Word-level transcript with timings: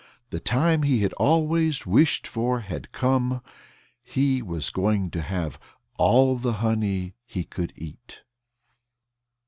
The 0.31 0.39
time 0.39 0.81
he 0.81 1.03
had 1.03 1.13
always 1.13 1.85
wished 1.85 2.25
for 2.25 2.61
had 2.61 2.91
come. 2.91 3.43
He 4.01 4.41
was 4.41 4.71
going 4.71 5.11
to 5.11 5.21
have 5.21 5.59
all 5.99 6.37
the 6.37 6.53
honey 6.53 7.13
he 7.23 7.43
could 7.43 7.71
eat. 7.75 8.23